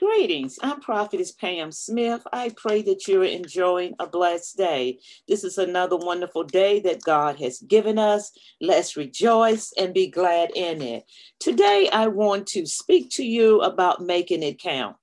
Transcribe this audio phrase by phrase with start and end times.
[0.00, 0.58] Greetings.
[0.62, 2.22] I'm Prophetess Pam Smith.
[2.32, 4.98] I pray that you're enjoying a blessed day.
[5.28, 8.32] This is another wonderful day that God has given us.
[8.62, 11.04] Let's rejoice and be glad in it.
[11.38, 14.96] Today, I want to speak to you about making it count.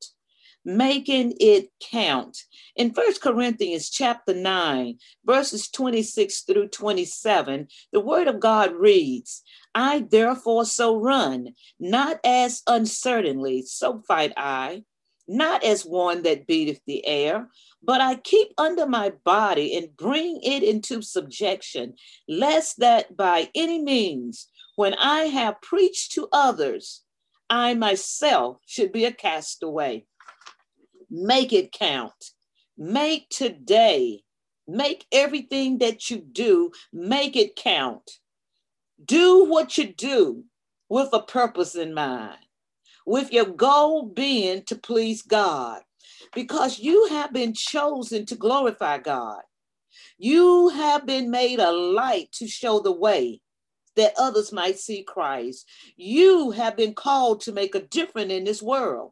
[0.70, 2.39] Making it count.
[2.75, 9.43] In First Corinthians chapter 9, verses 26 through 27, the word of God reads,
[9.73, 14.83] I therefore so run, not as uncertainly, so fight I,
[15.25, 17.47] not as one that beateth the air,
[17.81, 21.93] but I keep under my body and bring it into subjection,
[22.28, 27.04] lest that by any means, when I have preached to others,
[27.50, 30.06] I myself should be a castaway.
[31.10, 32.31] Make it count.
[32.78, 34.23] Make today,
[34.67, 38.20] make everything that you do, make it count.
[39.03, 40.44] Do what you do
[40.89, 42.38] with a purpose in mind,
[43.06, 45.81] with your goal being to please God,
[46.34, 49.42] because you have been chosen to glorify God.
[50.18, 53.42] You have been made a light to show the way
[53.96, 55.68] that others might see Christ.
[55.96, 59.12] You have been called to make a difference in this world.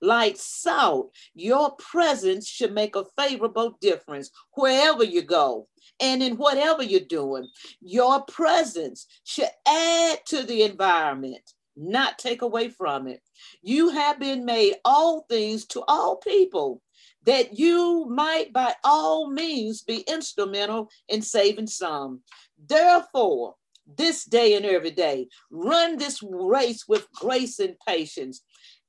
[0.00, 5.68] Like salt, your presence should make a favorable difference wherever you go
[6.00, 7.48] and in whatever you're doing.
[7.80, 11.42] Your presence should add to the environment,
[11.76, 13.20] not take away from it.
[13.62, 16.82] You have been made all things to all people
[17.24, 22.20] that you might by all means be instrumental in saving some.
[22.68, 28.42] Therefore, this day and every day, run this race with grace and patience.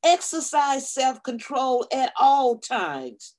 [0.04, 3.36] Exercise self control at all times.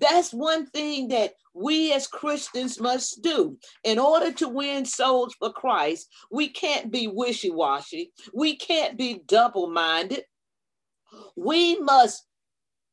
[0.00, 3.58] That's one thing that we as Christians must do.
[3.84, 9.22] In order to win souls for Christ, we can't be wishy washy, we can't be
[9.26, 10.24] double minded.
[11.36, 12.24] We must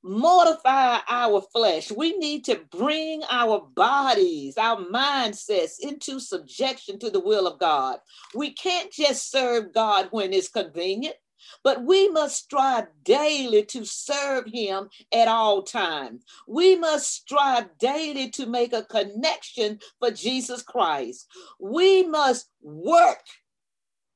[0.03, 1.91] mortify our flesh.
[1.91, 7.97] We need to bring our bodies, our mindsets into subjection to the will of God.
[8.33, 11.15] We can't just serve God when it's convenient.
[11.63, 16.23] But we must strive daily to serve him at all times.
[16.47, 21.27] We must strive daily to make a connection for Jesus Christ.
[21.59, 23.23] We must work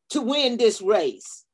[0.10, 1.46] to win this race.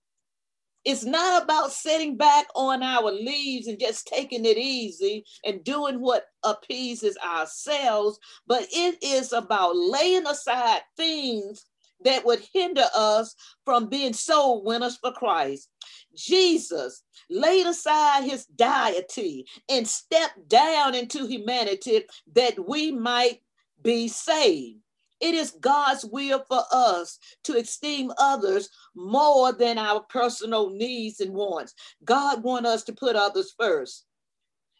[0.86, 6.00] It's not about sitting back on our leaves and just taking it easy and doing
[6.00, 11.66] what appeases ourselves, but it is about laying aside things
[12.04, 15.70] that would hinder us from being soul winners for Christ.
[16.16, 23.42] Jesus laid aside his deity and stepped down into humanity that we might
[23.82, 24.80] be saved.
[25.20, 31.34] It is God's will for us to esteem others more than our personal needs and
[31.34, 31.74] wants.
[32.06, 34.06] God wants us to put others first.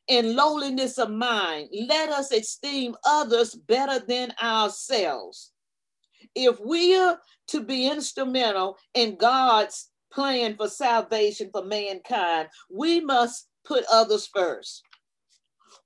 [0.08, 5.52] In lowliness of mind, let us esteem others better than ourselves
[6.36, 13.48] if we are to be instrumental in God's plan for salvation for mankind, we must
[13.66, 14.84] put others first.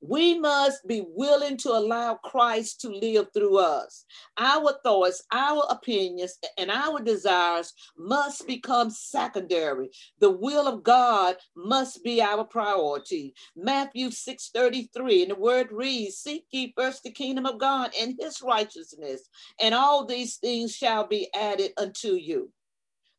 [0.05, 4.03] We must be willing to allow Christ to live through us.
[4.37, 9.91] Our thoughts, our opinions, and our desires must become secondary.
[10.19, 13.33] The will of God must be our priority.
[13.55, 18.13] Matthew 6 33, and the word reads, Seek ye first the kingdom of God and
[18.19, 19.21] his righteousness,
[19.61, 22.51] and all these things shall be added unto you.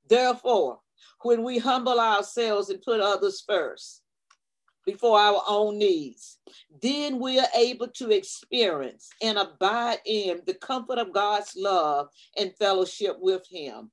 [0.06, 0.81] Therefore,
[1.22, 4.03] when we humble ourselves and put others first,
[4.87, 6.39] before our own needs.
[6.83, 12.56] Then we are able to experience and abide in the comfort of God's love and
[12.59, 13.91] fellowship with Him.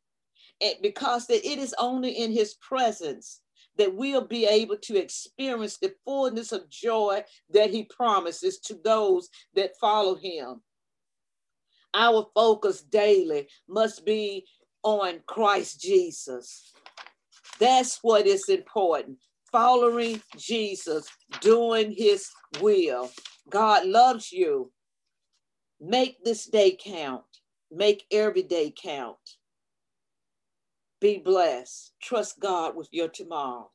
[0.61, 3.41] And because that it is only in His presence
[3.77, 9.29] that we'll be able to experience the fullness of joy that He promises to those
[9.55, 10.61] that follow Him.
[11.93, 14.45] Our focus daily must be
[14.83, 16.73] on Christ Jesus.
[17.59, 19.17] That's what is important
[19.51, 21.07] following Jesus,
[21.41, 22.29] doing his
[22.61, 23.11] will.
[23.49, 24.71] God loves you.
[25.79, 27.23] Make this day count.
[27.71, 29.17] Make every day count.
[30.99, 31.93] Be blessed.
[32.01, 33.71] Trust God with your tomorrow.